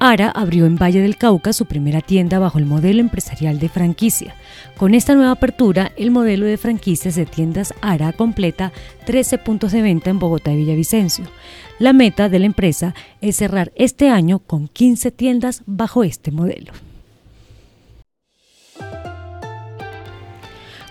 ARA 0.00 0.30
abrió 0.30 0.66
en 0.66 0.76
Valle 0.76 1.00
del 1.00 1.16
Cauca 1.16 1.52
su 1.52 1.66
primera 1.66 2.00
tienda 2.00 2.38
bajo 2.38 2.58
el 2.58 2.66
modelo 2.66 3.00
empresarial 3.00 3.58
de 3.58 3.68
franquicia. 3.68 4.34
Con 4.76 4.94
esta 4.94 5.14
nueva 5.14 5.32
apertura, 5.32 5.92
el 5.96 6.10
modelo 6.10 6.46
de 6.46 6.56
franquicias 6.56 7.16
de 7.16 7.26
tiendas 7.26 7.74
ARA 7.80 8.12
completa 8.12 8.72
13 9.06 9.38
puntos 9.38 9.72
de 9.72 9.82
venta 9.82 10.10
en 10.10 10.18
Bogotá 10.18 10.52
y 10.52 10.56
Villavicencio. 10.56 11.24
La 11.78 11.92
meta 11.92 12.28
de 12.28 12.38
la 12.38 12.46
empresa 12.46 12.94
es 13.20 13.36
cerrar 13.36 13.72
este 13.74 14.08
año 14.08 14.38
con 14.38 14.68
15 14.68 15.10
tiendas 15.10 15.62
bajo 15.66 16.04
este 16.04 16.30
modelo. 16.30 16.72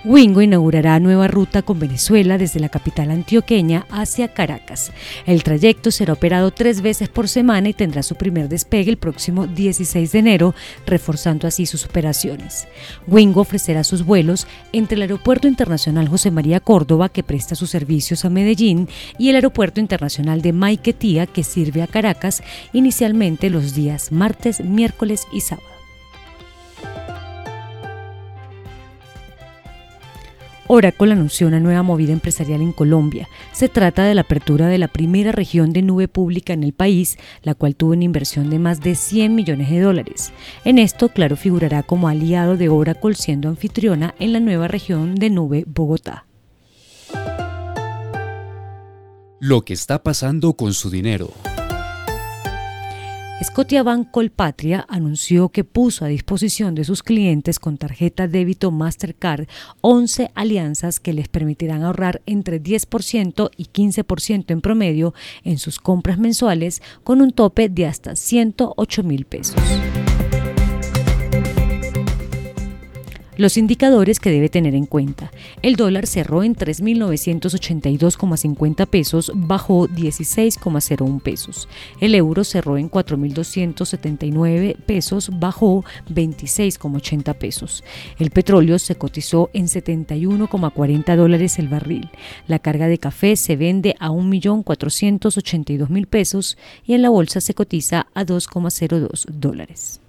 Wingo 0.07 0.41
inaugurará 0.41 1.01
nueva 1.01 1.27
ruta 1.27 1.63
con 1.63 1.79
Venezuela 1.79 2.37
desde 2.37 2.61
la 2.61 2.69
capital 2.69 3.11
antioqueña 3.11 3.85
hacia 3.89 4.29
Caracas. 4.29 4.93
El 5.25 5.43
trayecto 5.43 5.91
será 5.91 6.13
operado 6.13 6.51
tres 6.51 6.79
veces 6.79 7.09
por 7.09 7.27
semana 7.27 7.67
y 7.67 7.73
tendrá 7.73 8.01
su 8.03 8.15
primer 8.15 8.47
despegue 8.47 8.89
el 8.89 8.95
próximo 8.95 9.47
16 9.47 10.13
de 10.13 10.19
enero, 10.19 10.55
reforzando 10.85 11.45
así 11.45 11.65
sus 11.65 11.83
operaciones. 11.83 12.69
Wingo 13.05 13.41
ofrecerá 13.41 13.83
sus 13.83 14.05
vuelos 14.05 14.47
entre 14.71 14.95
el 14.95 15.01
Aeropuerto 15.01 15.49
Internacional 15.49 16.07
José 16.07 16.31
María 16.31 16.61
Córdoba, 16.61 17.09
que 17.09 17.23
presta 17.23 17.55
sus 17.55 17.69
servicios 17.69 18.23
a 18.23 18.29
Medellín, 18.29 18.87
y 19.17 19.27
el 19.27 19.35
Aeropuerto 19.35 19.81
Internacional 19.81 20.41
de 20.41 20.53
Maiquetía, 20.53 21.25
que 21.25 21.43
sirve 21.43 21.81
a 21.81 21.87
Caracas, 21.87 22.43
inicialmente 22.71 23.49
los 23.49 23.75
días 23.75 24.13
martes, 24.13 24.63
miércoles 24.63 25.27
y 25.33 25.41
sábado. 25.41 25.76
Oracle 30.67 31.13
anunció 31.13 31.47
una 31.47 31.59
nueva 31.59 31.81
movida 31.81 32.11
empresarial 32.11 32.61
en 32.61 32.73
Colombia. 32.73 33.29
Se 33.53 33.69
trata 33.69 34.03
de 34.03 34.13
la 34.13 34.21
apertura 34.21 34.67
de 34.67 34.77
la 34.77 34.89
primera 34.89 35.31
región 35.31 35.71
de 35.71 35.81
nube 35.81 36.07
pública 36.07 36.53
en 36.53 36.63
el 36.63 36.73
país, 36.73 37.17
la 37.41 37.55
cual 37.55 37.75
tuvo 37.75 37.93
una 37.93 38.03
inversión 38.03 38.49
de 38.49 38.59
más 38.59 38.81
de 38.81 38.95
100 38.95 39.33
millones 39.33 39.69
de 39.69 39.79
dólares. 39.79 40.33
En 40.65 40.77
esto, 40.77 41.09
Claro 41.09 41.37
figurará 41.37 41.83
como 41.83 42.09
aliado 42.09 42.57
de 42.57 42.69
Oracle 42.69 43.15
siendo 43.15 43.47
anfitriona 43.49 44.13
en 44.19 44.33
la 44.33 44.39
nueva 44.39 44.67
región 44.67 45.15
de 45.15 45.29
nube 45.29 45.63
Bogotá. 45.67 46.25
Lo 49.39 49.61
que 49.61 49.73
está 49.73 50.03
pasando 50.03 50.53
con 50.53 50.73
su 50.73 50.89
dinero. 50.89 51.31
Scotiabank 53.43 54.09
Colpatria 54.09 54.83
anunció 54.89 55.49
que 55.49 55.63
puso 55.63 56.03
a 56.03 56.07
disposición 56.07 56.73
de 56.73 56.83
sus 56.83 57.03
clientes 57.03 57.59
con 57.59 57.77
tarjeta 57.77 58.27
débito 58.27 58.71
Mastercard 58.71 59.47
11 59.81 60.31
alianzas 60.33 60.99
que 60.99 61.13
les 61.13 61.27
permitirán 61.27 61.83
ahorrar 61.83 62.23
entre 62.25 62.61
10% 62.61 63.51
y 63.55 63.65
15% 63.65 64.45
en 64.49 64.61
promedio 64.61 65.13
en 65.43 65.59
sus 65.59 65.79
compras 65.79 66.17
mensuales 66.17 66.81
con 67.03 67.21
un 67.21 67.31
tope 67.31 67.69
de 67.69 67.85
hasta 67.85 68.15
108 68.15 69.03
mil 69.03 69.25
pesos. 69.25 69.61
Los 73.37 73.55
indicadores 73.55 74.19
que 74.19 74.31
debe 74.31 74.49
tener 74.49 74.73
en 74.73 74.87
cuenta. 74.87 75.31
El 75.61 75.75
dólar 75.75 76.07
cerró 76.07 76.41
en 76.41 76.55
3.982,50 76.55 78.87
pesos, 78.87 79.31
bajó 79.35 79.87
16,01 79.87 81.21
pesos. 81.21 81.69
El 82.01 82.15
euro 82.15 82.43
cerró 82.43 82.79
en 82.79 82.89
4.279 82.89 84.75
pesos, 84.77 85.29
bajó 85.31 85.85
26,80 86.09 87.35
pesos. 87.35 87.83
El 88.17 88.31
petróleo 88.31 88.79
se 88.79 88.95
cotizó 88.95 89.51
en 89.53 89.67
71,40 89.67 91.15
dólares 91.15 91.59
el 91.59 91.67
barril. 91.67 92.09
La 92.47 92.57
carga 92.57 92.87
de 92.87 92.97
café 92.97 93.35
se 93.35 93.55
vende 93.55 93.95
a 93.99 94.09
1.482.000 94.09 96.07
pesos 96.07 96.57
y 96.83 96.95
en 96.95 97.03
la 97.03 97.09
bolsa 97.09 97.39
se 97.39 97.53
cotiza 97.53 98.07
a 98.15 98.25
2,02 98.25 99.27
dólares. 99.27 100.01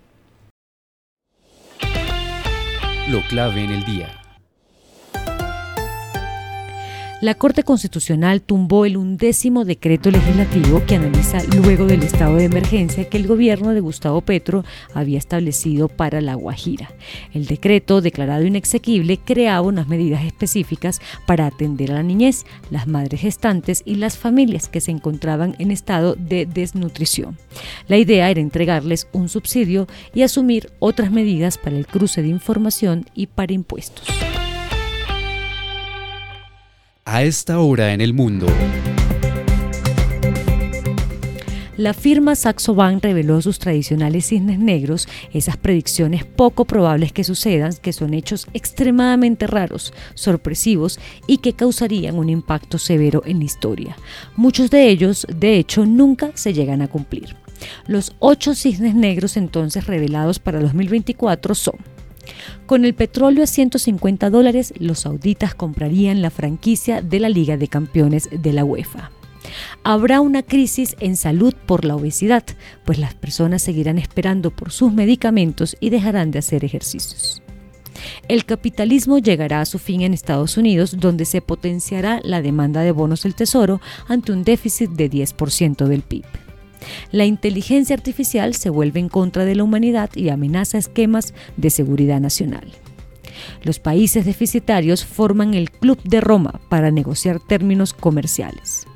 Lo 3.09 3.23
clave 3.23 3.65
en 3.65 3.71
el 3.71 3.85
día. 3.87 4.18
La 7.21 7.35
Corte 7.35 7.65
Constitucional 7.65 8.43
tumbó 8.43 8.85
el 8.85 8.97
undécimo 8.97 9.65
decreto 9.65 10.09
legislativo 10.09 10.85
que 10.87 10.95
analiza 10.95 11.43
luego 11.57 11.85
del 11.85 12.05
estado 12.05 12.37
de 12.37 12.45
emergencia 12.45 13.09
que 13.09 13.17
el 13.17 13.27
gobierno 13.27 13.75
de 13.75 13.81
Gustavo 13.81 14.21
Petro 14.21 14.65
había 14.95 15.19
establecido 15.19 15.89
para 15.89 16.21
La 16.21 16.35
Guajira. 16.35 16.93
El 17.35 17.47
decreto, 17.47 18.01
declarado 18.01 18.45
inexequible, 18.45 19.17
creaba 19.17 19.67
unas 19.67 19.89
medidas 19.89 20.23
específicas 20.23 21.01
para 21.27 21.47
atender 21.47 21.91
a 21.91 21.95
la 21.95 22.03
niñez, 22.05 22.47
las 22.71 22.87
madres 22.87 23.21
gestantes 23.21 23.83
y 23.85 23.97
las 23.97 24.17
familias 24.17 24.69
que 24.69 24.81
se 24.81 24.93
encontraban 24.93 25.57
en 25.59 25.73
estado 25.73 26.15
de 26.15 26.47
desnutrición. 26.47 27.37
La 27.89 27.97
idea 27.97 28.31
era 28.31 28.41
entregarles 28.41 29.09
un 29.11 29.29
subsidio 29.29 29.89
y 30.15 30.23
asumir 30.23 30.71
otras 30.79 31.11
medidas 31.11 31.59
para 31.59 31.77
el 31.77 31.89
cruce 31.89 32.23
de 32.23 32.29
información 32.29 33.07
y 33.13 33.27
para 33.27 33.55
impuestos 33.55 34.07
a 37.11 37.23
esta 37.23 37.59
hora 37.61 37.95
en 37.95 38.03
el 38.03 38.13
mundo. 38.13 38.47
La 41.79 41.95
firma 41.95 42.35
Saxo 42.35 42.75
Bank 42.75 43.03
reveló 43.03 43.41
sus 43.41 43.59
tradicionales 43.59 44.27
cisnes 44.27 44.59
negros, 44.59 45.09
esas 45.33 45.57
predicciones 45.57 46.27
poco 46.27 46.67
probables 46.67 47.13
que 47.13 47.25
sucedan, 47.25 47.73
que 47.81 47.95
son 47.95 48.13
hechos 48.13 48.47
extremadamente 48.53 49.47
raros, 49.47 49.95
sorpresivos 50.13 51.01
y 51.27 51.39
que 51.39 51.55
causarían 51.55 52.19
un 52.19 52.29
impacto 52.29 52.77
severo 52.77 53.23
en 53.25 53.39
la 53.39 53.45
historia. 53.45 53.97
Muchos 54.37 54.71
de 54.71 54.89
ellos, 54.89 55.27
de 55.35 55.57
hecho, 55.57 55.87
nunca 55.87 56.33
se 56.35 56.53
llegan 56.53 56.83
a 56.83 56.89
cumplir. 56.89 57.37
Los 57.87 58.15
ocho 58.19 58.55
cisnes 58.55 58.95
negros 58.95 59.39
entonces 59.39 59.87
revelados 59.87 60.39
para 60.41 60.61
2024 60.61 61.55
son 61.55 61.77
con 62.67 62.85
el 62.85 62.95
petróleo 62.95 63.45
a 63.45 63.47
150 63.47 64.31
dólares, 64.31 64.75
los 64.79 65.01
sauditas 65.01 65.55
comprarían 65.55 66.23
la 66.23 66.31
franquicia 66.31 67.03
de 67.03 67.21
la 67.21 67.29
Liga 67.29 67.57
de 67.57 67.69
Campeones 67.69 68.29
de 68.31 68.53
la 68.53 68.65
UEFA. 68.65 69.11
Habrá 69.83 70.21
una 70.21 70.43
crisis 70.43 70.97
en 71.01 71.17
salud 71.17 71.55
por 71.67 71.85
la 71.85 71.97
obesidad, 71.97 72.45
pues 72.85 72.99
las 72.99 73.15
personas 73.15 73.63
seguirán 73.63 73.99
esperando 73.99 74.51
por 74.51 74.73
sus 74.73 74.93
medicamentos 74.93 75.77
y 75.81 75.91
dejarán 75.91 76.31
de 76.31 76.41
hacer 76.41 76.65
ejercicios. 76.65 77.43
El 78.29 78.45
capitalismo 78.45 79.19
llegará 79.19 79.61
a 79.61 79.67
su 79.67 79.79
fin 79.79 80.03
en 80.03 80.15
Estados 80.15 80.57
Unidos, 80.57 80.97
donde 80.99 81.25
se 81.25 81.41
potenciará 81.41 82.21
la 82.23 82.43
demanda 82.43 82.83
de 82.83 82.93
bonos 82.93 83.23
del 83.23 83.35
Tesoro 83.35 83.81
ante 84.07 84.33
un 84.33 84.45
déficit 84.45 84.91
de 84.91 85.11
10% 85.11 85.87
del 85.87 86.03
PIB. 86.03 86.25
La 87.11 87.25
inteligencia 87.25 87.95
artificial 87.95 88.55
se 88.55 88.71
vuelve 88.71 89.01
en 89.01 89.09
contra 89.09 89.45
de 89.45 89.55
la 89.55 89.65
humanidad 89.65 90.11
y 90.15 90.29
amenaza 90.29 90.79
esquemas 90.79 91.35
de 91.57 91.71
seguridad 91.71 92.21
nacional. 92.21 92.71
Los 93.63 93.79
países 93.79 94.25
deficitarios 94.25 95.05
forman 95.05 95.55
el 95.55 95.71
Club 95.71 95.99
de 96.03 96.21
Roma 96.21 96.61
para 96.69 96.91
negociar 96.91 97.41
términos 97.41 97.93
comerciales. 97.93 98.87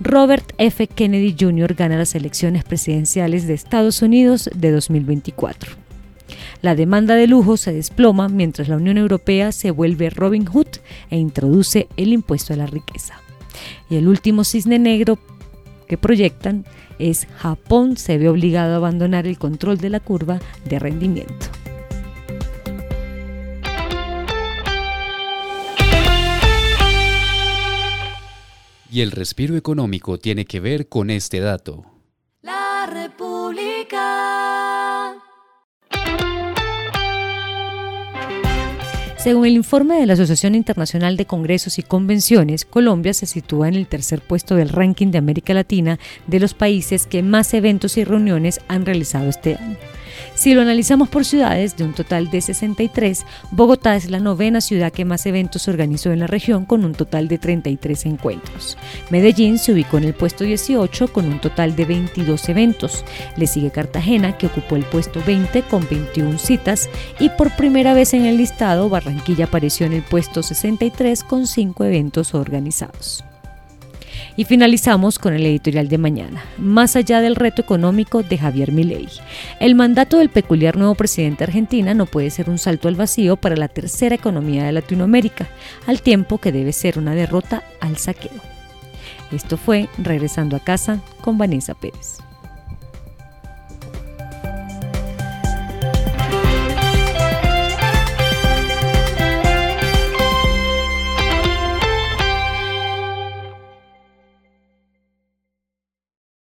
Robert 0.00 0.52
F. 0.58 0.86
Kennedy 0.86 1.36
Jr. 1.38 1.74
gana 1.74 1.98
las 1.98 2.14
elecciones 2.14 2.64
presidenciales 2.64 3.46
de 3.46 3.54
Estados 3.54 4.00
Unidos 4.02 4.48
de 4.54 4.70
2024. 4.70 5.72
La 6.62 6.74
demanda 6.74 7.14
de 7.14 7.26
lujo 7.26 7.56
se 7.56 7.72
desploma 7.72 8.28
mientras 8.28 8.68
la 8.68 8.76
Unión 8.76 8.98
Europea 8.98 9.52
se 9.52 9.70
vuelve 9.70 10.10
Robin 10.10 10.46
Hood 10.46 10.68
e 11.10 11.18
introduce 11.18 11.88
el 11.96 12.12
impuesto 12.12 12.52
a 12.52 12.56
la 12.56 12.66
riqueza. 12.66 13.20
Y 13.88 13.96
el 13.96 14.08
último 14.08 14.44
cisne 14.44 14.78
negro 14.78 15.18
que 15.90 15.98
proyectan 15.98 16.64
es 17.00 17.26
Japón 17.38 17.96
se 17.96 18.16
ve 18.16 18.28
obligado 18.28 18.74
a 18.74 18.76
abandonar 18.76 19.26
el 19.26 19.38
control 19.38 19.78
de 19.78 19.90
la 19.90 19.98
curva 19.98 20.38
de 20.64 20.78
rendimiento. 20.78 21.46
Y 28.88 29.00
el 29.00 29.10
respiro 29.10 29.56
económico 29.56 30.16
tiene 30.16 30.44
que 30.44 30.60
ver 30.60 30.88
con 30.88 31.10
este 31.10 31.40
dato. 31.40 31.89
Según 39.22 39.44
el 39.44 39.52
informe 39.52 39.96
de 39.96 40.06
la 40.06 40.14
Asociación 40.14 40.54
Internacional 40.54 41.18
de 41.18 41.26
Congresos 41.26 41.78
y 41.78 41.82
Convenciones, 41.82 42.64
Colombia 42.64 43.12
se 43.12 43.26
sitúa 43.26 43.68
en 43.68 43.74
el 43.74 43.86
tercer 43.86 44.22
puesto 44.22 44.56
del 44.56 44.70
ranking 44.70 45.08
de 45.08 45.18
América 45.18 45.52
Latina 45.52 45.98
de 46.26 46.40
los 46.40 46.54
países 46.54 47.06
que 47.06 47.22
más 47.22 47.52
eventos 47.52 47.98
y 47.98 48.04
reuniones 48.04 48.60
han 48.66 48.86
realizado 48.86 49.28
este 49.28 49.56
año. 49.56 49.76
Si 50.34 50.54
lo 50.54 50.62
analizamos 50.62 51.08
por 51.08 51.24
ciudades, 51.24 51.76
de 51.76 51.84
un 51.84 51.92
total 51.92 52.30
de 52.30 52.40
63, 52.40 53.24
Bogotá 53.50 53.96
es 53.96 54.10
la 54.10 54.20
novena 54.20 54.60
ciudad 54.60 54.92
que 54.92 55.04
más 55.04 55.26
eventos 55.26 55.68
organizó 55.68 56.12
en 56.12 56.20
la 56.20 56.26
región 56.26 56.64
con 56.64 56.84
un 56.84 56.94
total 56.94 57.28
de 57.28 57.38
33 57.38 58.06
encuentros. 58.06 58.78
Medellín 59.10 59.58
se 59.58 59.72
ubicó 59.72 59.98
en 59.98 60.04
el 60.04 60.14
puesto 60.14 60.44
18 60.44 61.12
con 61.12 61.26
un 61.26 61.40
total 61.40 61.76
de 61.76 61.84
22 61.84 62.48
eventos. 62.48 63.04
Le 63.36 63.46
sigue 63.46 63.70
Cartagena 63.70 64.36
que 64.38 64.46
ocupó 64.46 64.76
el 64.76 64.84
puesto 64.84 65.22
20 65.26 65.62
con 65.62 65.86
21 65.88 66.38
citas 66.38 66.88
y 67.18 67.28
por 67.30 67.54
primera 67.56 67.94
vez 67.94 68.14
en 68.14 68.26
el 68.26 68.36
listado 68.36 68.88
Barranquilla 68.88 69.46
apareció 69.46 69.86
en 69.86 69.92
el 69.92 70.02
puesto 70.02 70.42
63 70.42 71.24
con 71.24 71.46
5 71.46 71.84
eventos 71.84 72.34
organizados. 72.34 73.24
Y 74.36 74.44
finalizamos 74.44 75.18
con 75.18 75.34
el 75.34 75.44
editorial 75.44 75.88
de 75.88 75.98
mañana, 75.98 76.44
más 76.58 76.96
allá 76.96 77.20
del 77.20 77.36
reto 77.36 77.62
económico 77.62 78.22
de 78.22 78.38
Javier 78.38 78.72
Milei. 78.72 79.08
El 79.60 79.74
mandato 79.74 80.18
del 80.18 80.30
peculiar 80.30 80.76
nuevo 80.76 80.94
presidente 80.94 81.38
de 81.38 81.50
Argentina 81.50 81.94
no 81.94 82.06
puede 82.06 82.30
ser 82.30 82.48
un 82.48 82.58
salto 82.58 82.88
al 82.88 82.96
vacío 82.96 83.36
para 83.36 83.56
la 83.56 83.68
tercera 83.68 84.14
economía 84.14 84.64
de 84.64 84.72
Latinoamérica, 84.72 85.48
al 85.86 86.02
tiempo 86.02 86.38
que 86.38 86.52
debe 86.52 86.72
ser 86.72 86.98
una 86.98 87.14
derrota 87.14 87.62
al 87.80 87.96
saqueo. 87.96 88.40
Esto 89.32 89.56
fue 89.56 89.88
Regresando 89.98 90.56
a 90.56 90.60
casa 90.60 91.00
con 91.20 91.38
Vanessa 91.38 91.74
Pérez. 91.74 92.29